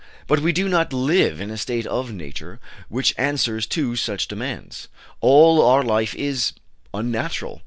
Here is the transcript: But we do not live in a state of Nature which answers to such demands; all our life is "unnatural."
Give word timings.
But 0.25 0.39
we 0.39 0.51
do 0.51 0.67
not 0.67 0.93
live 0.93 1.39
in 1.39 1.51
a 1.51 1.57
state 1.59 1.85
of 1.85 2.11
Nature 2.11 2.59
which 2.89 3.13
answers 3.19 3.67
to 3.67 3.95
such 3.95 4.27
demands; 4.27 4.87
all 5.19 5.63
our 5.63 5.83
life 5.83 6.15
is 6.15 6.53
"unnatural." 6.91 7.59